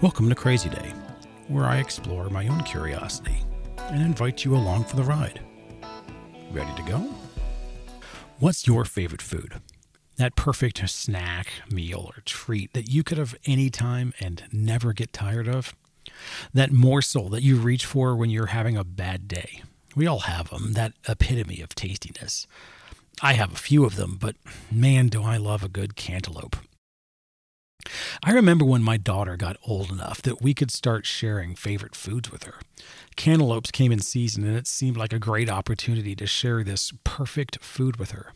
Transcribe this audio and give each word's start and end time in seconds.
Welcome 0.00 0.28
to 0.28 0.34
Crazy 0.34 0.68
Day, 0.68 0.92
where 1.48 1.64
I 1.64 1.78
explore 1.78 2.28
my 2.28 2.46
own 2.48 2.62
curiosity 2.62 3.38
and 3.78 4.02
invite 4.02 4.44
you 4.44 4.54
along 4.54 4.84
for 4.84 4.96
the 4.96 5.02
ride. 5.02 5.40
Ready 6.52 6.74
to 6.74 6.82
go? 6.82 7.08
What's 8.38 8.66
your 8.66 8.84
favorite 8.84 9.22
food? 9.22 9.60
That 10.16 10.36
perfect 10.36 10.88
snack, 10.88 11.48
meal, 11.70 12.12
or 12.16 12.22
treat 12.24 12.72
that 12.74 12.90
you 12.90 13.02
could 13.02 13.18
have 13.18 13.34
any 13.46 13.70
time 13.70 14.12
and 14.20 14.44
never 14.52 14.92
get 14.92 15.12
tired 15.12 15.48
of? 15.48 15.74
That 16.54 16.72
morsel 16.72 17.28
that 17.30 17.42
you 17.42 17.56
reach 17.56 17.84
for 17.84 18.14
when 18.16 18.30
you're 18.30 18.46
having 18.46 18.76
a 18.76 18.84
bad 18.84 19.28
day. 19.28 19.62
We 19.94 20.06
all 20.06 20.20
have 20.20 20.50
them, 20.50 20.74
that 20.74 20.92
epitome 21.08 21.60
of 21.60 21.74
tastiness. 21.74 22.46
I 23.22 23.32
have 23.32 23.52
a 23.52 23.56
few 23.56 23.84
of 23.84 23.96
them, 23.96 24.18
but 24.20 24.36
man, 24.70 25.08
do 25.08 25.22
I 25.22 25.38
love 25.38 25.62
a 25.62 25.68
good 25.68 25.96
cantaloupe. 25.96 26.56
I 28.22 28.32
remember 28.32 28.64
when 28.64 28.82
my 28.82 28.96
daughter 28.96 29.36
got 29.36 29.56
old 29.66 29.90
enough 29.90 30.22
that 30.22 30.42
we 30.42 30.54
could 30.54 30.70
start 30.70 31.06
sharing 31.06 31.54
favorite 31.54 31.94
foods 31.94 32.30
with 32.30 32.44
her. 32.44 32.54
Cantaloupes 33.16 33.70
came 33.70 33.92
in 33.92 34.00
season, 34.00 34.44
and 34.44 34.56
it 34.56 34.66
seemed 34.66 34.96
like 34.96 35.12
a 35.12 35.18
great 35.18 35.50
opportunity 35.50 36.14
to 36.16 36.26
share 36.26 36.62
this 36.62 36.92
perfect 37.04 37.62
food 37.62 37.96
with 37.96 38.10
her. 38.12 38.32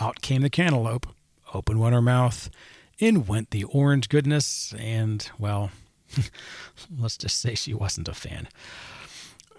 Out 0.00 0.20
came 0.20 0.42
the 0.42 0.50
cantaloupe, 0.50 1.06
open 1.54 1.78
went 1.78 1.94
her 1.94 2.02
mouth, 2.02 2.50
in 2.98 3.26
went 3.26 3.50
the 3.50 3.64
orange 3.64 4.08
goodness, 4.08 4.74
and, 4.78 5.30
well, 5.38 5.70
let's 6.98 7.16
just 7.16 7.40
say 7.40 7.54
she 7.54 7.74
wasn't 7.74 8.08
a 8.08 8.14
fan. 8.14 8.48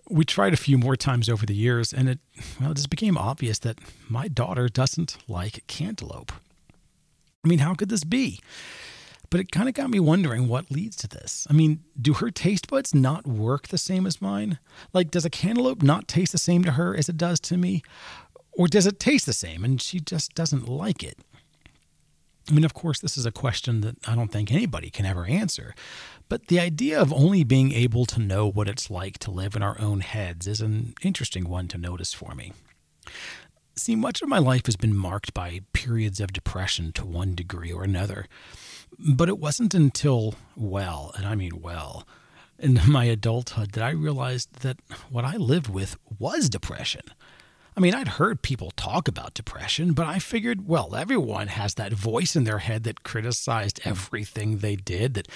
We 0.10 0.24
tried 0.24 0.54
a 0.54 0.58
few 0.58 0.78
more 0.78 0.96
times 0.96 1.28
over 1.28 1.46
the 1.46 1.56
years, 1.56 1.92
and 1.94 2.08
it, 2.10 2.20
well, 2.60 2.72
it 2.72 2.76
just 2.76 2.90
became 2.90 3.18
obvious 3.18 3.60
that 3.60 3.80
my 4.10 4.28
daughter 4.28 4.70
doesn't 4.70 5.18
like 5.28 5.64
cantaloupe. 5.68 6.32
I 7.44 7.48
mean, 7.48 7.60
how 7.60 7.74
could 7.74 7.90
this 7.90 8.04
be? 8.04 8.40
But 9.30 9.42
it 9.42 9.52
kind 9.52 9.68
of 9.68 9.76
got 9.76 9.90
me 9.90 10.00
wondering 10.00 10.48
what 10.48 10.72
leads 10.72 10.96
to 10.98 11.08
this. 11.08 11.46
I 11.50 11.54
mean, 11.54 11.84
do 12.00 12.14
her 12.14 12.32
taste 12.32 12.68
buds 12.68 12.96
not 12.96 13.28
work 13.28 13.68
the 13.68 13.78
same 13.78 14.06
as 14.06 14.22
mine? 14.22 14.60
Like, 14.94 15.12
does 15.12 15.26
a 15.26 15.30
cantaloupe 15.30 15.84
not 15.84 16.08
taste 16.08 16.32
the 16.32 16.38
same 16.38 16.64
to 16.64 16.72
her 16.72 16.96
as 16.96 17.10
it 17.10 17.18
does 17.18 17.40
to 17.42 17.58
me? 17.58 17.84
Or 18.54 18.68
does 18.68 18.88
it 18.88 19.00
taste 19.00 19.26
the 19.26 19.34
same 19.34 19.64
and 19.64 19.82
she 19.82 20.00
just 20.00 20.34
doesn't 20.34 20.68
like 20.68 21.04
it? 21.04 21.18
I 22.50 22.54
mean, 22.54 22.64
of 22.64 22.74
course, 22.74 23.00
this 23.00 23.18
is 23.18 23.26
a 23.26 23.32
question 23.32 23.82
that 23.82 23.98
I 24.08 24.16
don't 24.16 24.32
think 24.32 24.52
anybody 24.52 24.90
can 24.90 25.06
ever 25.06 25.26
answer. 25.26 25.76
But 26.30 26.48
the 26.48 26.60
idea 26.60 27.00
of 27.00 27.12
only 27.12 27.44
being 27.44 27.74
able 27.74 28.06
to 28.06 28.22
know 28.22 28.50
what 28.50 28.70
it's 28.70 28.90
like 28.90 29.18
to 29.20 29.32
live 29.32 29.56
in 29.56 29.64
our 29.64 29.80
own 29.80 30.00
heads 30.00 30.48
is 30.48 30.62
an 30.62 30.94
interesting 31.02 31.50
one 31.50 31.68
to 31.68 31.78
notice 31.78 32.14
for 32.14 32.34
me. 32.34 32.54
See, 33.78 33.96
much 33.96 34.24
of 34.24 34.28
my 34.28 34.40
life 34.40 34.66
has 34.66 34.76
been 34.76 34.98
marked 34.98 35.36
by 35.36 35.62
periods 35.72 36.20
of 36.20 36.34
depression 36.34 36.92
to 36.94 37.06
one 37.06 37.36
degree 37.36 37.72
or 37.72 37.84
another. 37.84 38.26
But 38.98 39.30
it 39.30 39.38
wasn't 39.38 39.76
until, 39.76 40.34
well, 40.56 41.12
and 41.16 41.28
I 41.28 41.36
mean 41.36 41.62
well, 41.62 42.08
in 42.58 42.80
my 42.88 43.04
adulthood 43.06 43.74
that 43.74 43.84
I 43.84 43.92
realized 43.92 44.62
that 44.62 44.80
what 45.12 45.26
I 45.26 45.38
lived 45.38 45.70
with 45.70 45.96
was 46.18 46.50
depression. 46.50 47.04
I 47.78 47.80
mean, 47.80 47.94
I'd 47.94 48.08
heard 48.08 48.42
people 48.42 48.72
talk 48.72 49.08
about 49.08 49.36
depression, 49.36 49.94
but 49.94 50.08
I 50.08 50.18
figured, 50.18 50.68
well, 50.68 50.96
everyone 50.96 51.46
has 51.46 51.76
that 51.76 51.94
voice 51.94 52.36
in 52.36 52.44
their 52.44 52.58
head 52.58 52.84
that 52.86 53.04
criticized 53.04 53.80
everything 53.86 54.58
they 54.58 54.76
did, 54.76 55.14
that 55.14 55.28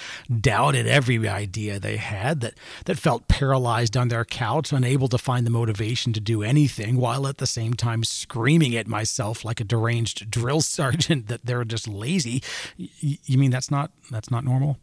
doubted 0.42 0.88
every 0.88 1.30
idea 1.30 1.80
they 1.80 1.98
had, 1.98 2.42
that, 2.42 2.56
that 2.86 2.98
felt 2.98 3.28
paralyzed 3.28 3.96
on 3.96 4.08
their 4.08 4.26
couch, 4.26 4.74
unable 4.74 5.08
to 5.10 5.20
find 5.20 5.46
the 5.46 5.52
motivation 5.52 6.14
to 6.14 6.20
do 6.20 6.42
anything, 6.42 6.98
while 6.98 7.28
at 7.28 7.38
the 7.38 7.46
same 7.46 7.76
time 7.76 8.04
screaming 8.04 8.76
at 8.76 8.88
myself 8.88 9.46
like 9.46 9.60
a 9.60 9.64
deranged 9.64 10.32
drill 10.32 10.62
sergeant 10.62 11.28
that 11.28 11.46
they're 11.46 11.64
just 11.64 11.88
lazy. 11.88 12.42
You 12.76 13.38
mean 13.38 13.52
that's 13.52 13.70
not 13.70 13.92
that's 14.10 14.32
not 14.32 14.44
normal? 14.44 14.80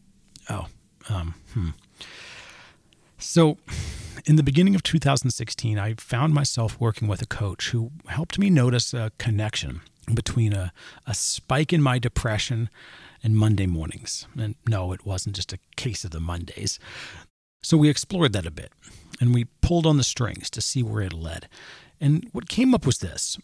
Oh, 0.49 0.67
um, 1.09 1.35
hmm. 1.55 1.71
So 3.19 3.59
in 4.29 4.37
the 4.37 4.43
beginning 4.43 4.75
of 4.75 4.83
2016, 4.83 5.79
I 5.79 5.95
found 5.95 6.35
myself 6.35 6.79
working 6.79 7.09
with 7.09 7.23
a 7.23 7.27
coach 7.27 7.71
who 7.71 7.93
helped 8.09 8.39
me 8.39 8.51
notice 8.51 8.93
a 8.93 9.11
connection 9.17 9.81
between 10.13 10.53
a, 10.53 10.71
a 11.07 11.15
spike 11.15 11.73
in 11.73 11.81
my 11.81 11.99
depression 11.99 12.69
and 13.25 13.35
Monday 13.35 13.67
mornings. 13.67 14.27
And 14.39 14.57
no, 14.69 14.93
it 14.93 15.07
wasn't 15.07 15.35
just 15.35 15.55
a 15.55 15.59
case 15.77 16.05
of 16.05 16.11
the 16.11 16.21
Mondays. 16.21 16.79
So 17.63 17.79
we 17.79 17.89
explored 17.89 18.35
that 18.35 18.45
a 18.45 18.51
bit 18.51 18.71
and 19.19 19.33
we 19.33 19.47
pulled 19.63 19.87
on 19.87 19.97
the 19.97 20.05
strings 20.05 20.51
to 20.51 20.61
see 20.61 20.83
where 20.83 21.03
it 21.03 21.15
led. 21.15 21.49
And 21.99 22.29
what 22.33 22.51
came 22.51 22.75
up 22.75 22.85
was 22.85 22.99
this. 22.99 23.39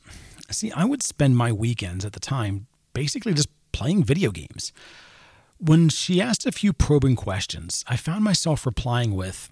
See, 0.50 0.70
I 0.72 0.84
would 0.84 1.02
spend 1.02 1.34
my 1.34 1.50
weekends 1.50 2.04
at 2.04 2.12
the 2.12 2.20
time 2.20 2.66
basically 2.92 3.32
just 3.32 3.48
playing 3.72 4.04
video 4.04 4.30
games. 4.30 4.70
When 5.56 5.88
she 5.88 6.20
asked 6.20 6.44
a 6.44 6.52
few 6.52 6.74
probing 6.74 7.16
questions, 7.16 7.86
I 7.88 7.96
found 7.96 8.22
myself 8.22 8.66
replying 8.66 9.14
with, 9.14 9.50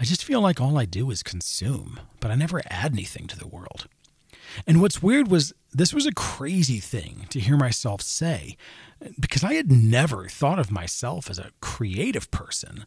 I 0.00 0.04
just 0.04 0.24
feel 0.24 0.40
like 0.40 0.62
all 0.62 0.78
I 0.78 0.86
do 0.86 1.10
is 1.10 1.22
consume, 1.22 2.00
but 2.20 2.30
I 2.30 2.34
never 2.34 2.62
add 2.70 2.92
anything 2.92 3.26
to 3.26 3.38
the 3.38 3.46
world. 3.46 3.86
And 4.66 4.80
what's 4.80 5.02
weird 5.02 5.30
was 5.30 5.52
this 5.74 5.92
was 5.92 6.06
a 6.06 6.12
crazy 6.12 6.80
thing 6.80 7.26
to 7.28 7.38
hear 7.38 7.58
myself 7.58 8.00
say 8.00 8.56
because 9.20 9.44
I 9.44 9.54
had 9.54 9.70
never 9.70 10.26
thought 10.26 10.58
of 10.58 10.70
myself 10.70 11.28
as 11.28 11.38
a 11.38 11.52
creative 11.60 12.30
person, 12.30 12.86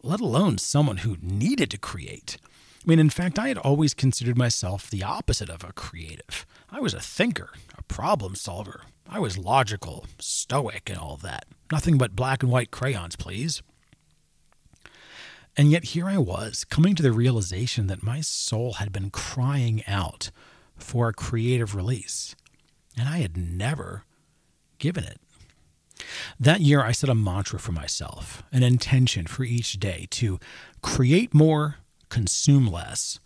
let 0.00 0.20
alone 0.20 0.58
someone 0.58 0.98
who 0.98 1.16
needed 1.20 1.72
to 1.72 1.78
create. 1.78 2.36
I 2.46 2.88
mean, 2.88 3.00
in 3.00 3.10
fact, 3.10 3.36
I 3.36 3.48
had 3.48 3.58
always 3.58 3.92
considered 3.92 4.38
myself 4.38 4.88
the 4.88 5.02
opposite 5.02 5.50
of 5.50 5.64
a 5.64 5.72
creative. 5.72 6.46
I 6.70 6.78
was 6.78 6.94
a 6.94 7.00
thinker, 7.00 7.50
a 7.76 7.82
problem 7.82 8.36
solver. 8.36 8.82
I 9.08 9.18
was 9.18 9.36
logical, 9.36 10.06
stoic, 10.20 10.88
and 10.88 10.98
all 10.98 11.16
that. 11.16 11.46
Nothing 11.72 11.98
but 11.98 12.14
black 12.14 12.44
and 12.44 12.52
white 12.52 12.70
crayons, 12.70 13.16
please. 13.16 13.60
And 15.56 15.70
yet 15.70 15.84
here 15.84 16.06
I 16.06 16.18
was, 16.18 16.64
coming 16.64 16.94
to 16.96 17.02
the 17.02 17.12
realization 17.12 17.86
that 17.86 18.02
my 18.02 18.20
soul 18.20 18.74
had 18.74 18.92
been 18.92 19.10
crying 19.10 19.82
out 19.86 20.30
for 20.76 21.08
a 21.08 21.14
creative 21.14 21.74
release, 21.74 22.34
and 22.96 23.08
I 23.08 23.18
had 23.18 23.36
never 23.36 24.04
given 24.78 25.04
it. 25.04 25.20
That 26.40 26.60
year, 26.60 26.82
I 26.82 26.90
set 26.90 27.08
a 27.08 27.14
mantra 27.14 27.60
for 27.60 27.70
myself, 27.70 28.42
an 28.52 28.64
intention 28.64 29.26
for 29.26 29.44
each 29.44 29.74
day 29.74 30.08
to 30.10 30.40
create 30.82 31.32
more, 31.32 31.76
consume 32.08 32.66
less. 32.66 33.20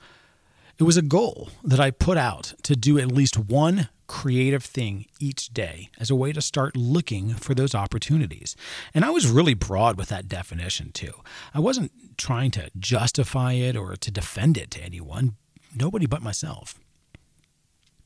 It 0.78 0.84
was 0.84 0.98
a 0.98 1.02
goal 1.02 1.48
that 1.64 1.80
I 1.80 1.90
put 1.90 2.18
out 2.18 2.54
to 2.64 2.76
do 2.76 2.98
at 2.98 3.10
least 3.10 3.38
one 3.38 3.88
creative 4.08 4.64
thing 4.64 5.06
each 5.20 5.50
day 5.50 5.91
as 6.00 6.10
a 6.10 6.16
way 6.16 6.32
to 6.32 6.42
start 6.42 6.76
looking 6.76 7.34
for 7.34 7.54
those 7.54 7.74
opportunities. 7.74 8.56
And 8.92 9.04
I 9.04 9.10
was 9.10 9.28
really 9.28 9.54
broad 9.54 9.96
with 9.96 10.08
that 10.08 10.28
definition 10.28 10.91
too. 10.91 11.12
I 11.54 11.60
wasn't 11.60 11.92
trying 12.16 12.50
to 12.52 12.70
justify 12.76 13.52
it 13.52 13.76
or 13.76 13.94
to 13.94 14.10
defend 14.10 14.58
it 14.58 14.72
to 14.72 14.82
anyone, 14.82 15.36
nobody 15.76 16.06
but 16.06 16.22
myself. 16.22 16.74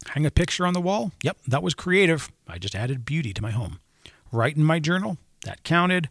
Hang 0.09 0.27
a 0.27 0.31
picture 0.31 0.67
on 0.67 0.75
the 0.75 0.81
wall? 0.81 1.13
Yep, 1.23 1.39
that 1.47 1.63
was 1.63 1.75
creative. 1.75 2.31
I 2.47 2.59
just 2.59 2.75
added 2.75 3.05
beauty 3.05 3.33
to 3.33 3.43
my 3.43 3.53
home. 3.53 3.79
Write 4.31 4.57
in 4.57 4.65
my 4.65 4.81
journal? 4.81 5.17
That 5.45 5.63
counted. 5.63 6.09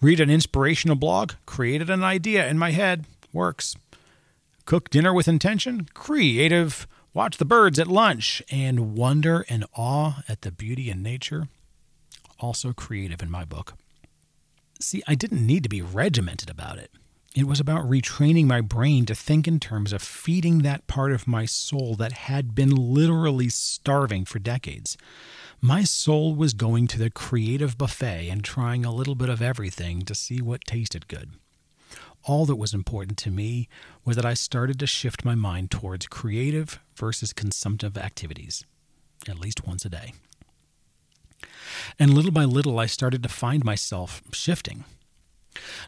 Read 0.00 0.20
an 0.20 0.30
inspirational 0.30 0.96
blog? 0.96 1.32
Created 1.46 1.90
an 1.90 2.04
idea 2.04 2.46
in 2.48 2.58
my 2.58 2.70
head? 2.70 3.04
Works. 3.32 3.76
Cook 4.64 4.90
dinner 4.90 5.12
with 5.12 5.26
intention? 5.26 5.88
Creative 5.94 6.86
watch 7.14 7.36
the 7.38 7.44
birds 7.44 7.78
at 7.78 7.86
lunch, 7.86 8.42
and 8.50 8.96
wonder 8.96 9.44
and 9.48 9.64
awe 9.76 10.22
at 10.28 10.42
the 10.42 10.52
beauty 10.52 10.90
in 10.90 11.02
nature. 11.02 11.48
Also 12.38 12.72
creative 12.72 13.22
in 13.22 13.30
my 13.30 13.44
book. 13.44 13.74
See, 14.80 15.02
I 15.06 15.14
didn't 15.14 15.46
need 15.46 15.62
to 15.62 15.68
be 15.68 15.82
regimented 15.82 16.50
about 16.50 16.78
it. 16.78 16.90
It 17.34 17.46
was 17.46 17.60
about 17.60 17.88
retraining 17.88 18.44
my 18.46 18.60
brain 18.60 19.06
to 19.06 19.14
think 19.14 19.48
in 19.48 19.58
terms 19.58 19.92
of 19.92 20.02
feeding 20.02 20.58
that 20.58 20.86
part 20.86 21.12
of 21.12 21.26
my 21.26 21.46
soul 21.46 21.94
that 21.96 22.12
had 22.12 22.54
been 22.54 22.70
literally 22.70 23.48
starving 23.48 24.26
for 24.26 24.38
decades. 24.38 24.98
My 25.60 25.84
soul 25.84 26.34
was 26.34 26.52
going 26.52 26.88
to 26.88 26.98
the 26.98 27.08
creative 27.08 27.78
buffet 27.78 28.28
and 28.28 28.44
trying 28.44 28.84
a 28.84 28.92
little 28.92 29.14
bit 29.14 29.30
of 29.30 29.40
everything 29.40 30.02
to 30.02 30.14
see 30.14 30.42
what 30.42 30.66
tasted 30.66 31.08
good 31.08 31.30
all 32.24 32.46
that 32.46 32.56
was 32.56 32.74
important 32.74 33.18
to 33.18 33.30
me 33.30 33.68
was 34.04 34.16
that 34.16 34.26
I 34.26 34.34
started 34.34 34.78
to 34.80 34.86
shift 34.86 35.24
my 35.24 35.34
mind 35.34 35.70
towards 35.70 36.06
creative 36.06 36.78
versus 36.94 37.32
consumptive 37.32 37.96
activities, 37.98 38.64
at 39.28 39.38
least 39.38 39.66
once 39.66 39.84
a 39.84 39.88
day. 39.88 40.12
And 41.98 42.14
little 42.14 42.30
by 42.30 42.44
little, 42.44 42.78
I 42.78 42.86
started 42.86 43.22
to 43.22 43.28
find 43.28 43.64
myself 43.64 44.22
shifting. 44.32 44.84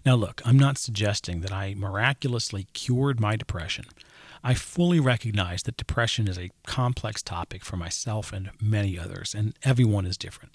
Now, 0.05 0.15
look, 0.15 0.43
I'm 0.45 0.59
not 0.59 0.79
suggesting 0.79 1.41
that 1.41 1.53
I 1.53 1.75
miraculously 1.75 2.67
cured 2.73 3.21
my 3.21 3.37
depression. 3.37 3.87
I 4.47 4.53
fully 4.53 5.01
recognize 5.01 5.63
that 5.63 5.79
depression 5.79 6.29
is 6.29 6.39
a 6.39 6.51
complex 6.67 7.23
topic 7.23 7.65
for 7.65 7.79
myself 7.79 8.31
and 8.31 8.51
many 8.61 8.99
others, 8.99 9.35
and 9.35 9.55
everyone 9.63 10.05
is 10.05 10.19
different. 10.19 10.53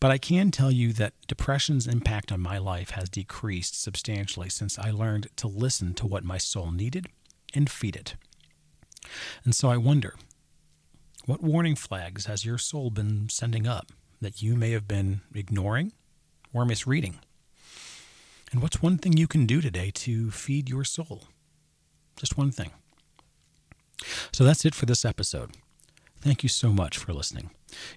But 0.00 0.10
I 0.10 0.16
can 0.16 0.50
tell 0.50 0.70
you 0.70 0.94
that 0.94 1.12
depression's 1.28 1.86
impact 1.86 2.32
on 2.32 2.40
my 2.40 2.56
life 2.56 2.90
has 2.90 3.10
decreased 3.10 3.78
substantially 3.78 4.48
since 4.48 4.78
I 4.78 4.90
learned 4.90 5.28
to 5.36 5.48
listen 5.48 5.92
to 5.94 6.06
what 6.06 6.24
my 6.24 6.38
soul 6.38 6.72
needed 6.72 7.08
and 7.54 7.68
feed 7.68 7.94
it. 7.94 8.14
And 9.44 9.54
so 9.54 9.68
I 9.68 9.76
wonder 9.76 10.14
what 11.26 11.42
warning 11.42 11.76
flags 11.76 12.24
has 12.24 12.46
your 12.46 12.56
soul 12.56 12.88
been 12.88 13.28
sending 13.28 13.66
up 13.66 13.92
that 14.22 14.40
you 14.40 14.56
may 14.56 14.70
have 14.70 14.88
been 14.88 15.20
ignoring 15.34 15.92
or 16.54 16.64
misreading? 16.64 17.20
And 18.50 18.62
what's 18.62 18.80
one 18.80 18.96
thing 18.96 19.18
you 19.18 19.26
can 19.26 19.44
do 19.44 19.60
today 19.60 19.90
to 19.90 20.30
feed 20.30 20.70
your 20.70 20.84
soul? 20.84 21.24
Just 22.16 22.38
one 22.38 22.50
thing. 22.50 22.70
So 24.32 24.44
that's 24.44 24.64
it 24.64 24.74
for 24.74 24.86
this 24.86 25.04
episode. 25.04 25.52
Thank 26.20 26.42
you 26.42 26.48
so 26.48 26.70
much 26.70 26.98
for 26.98 27.12
listening. 27.12 27.50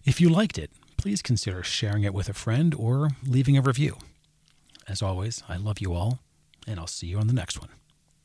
If 0.06 0.22
you 0.22 0.30
liked 0.30 0.58
it, 0.58 0.72
please 0.98 1.22
consider 1.22 1.64
sharing 1.64 2.04
it 2.04 2.14
with 2.14 2.30
a 2.30 2.34
friend 2.34 2.76
or 2.78 3.10
leaving 3.26 3.58
a 3.58 3.62
review. 3.62 3.98
As 4.88 5.02
always, 5.02 5.44
I 5.48 5.58
love 5.58 5.80
you 5.80 5.94
all, 5.94 6.20
and 6.68 6.80
I'll 6.80 6.88
see 6.88 7.08
you 7.08 7.18
on 7.18 7.28
the 7.28 7.34
next 7.34 7.60
one. 7.60 7.70